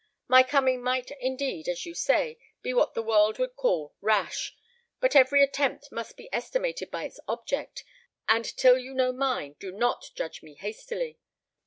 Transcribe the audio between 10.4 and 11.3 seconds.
me hastily.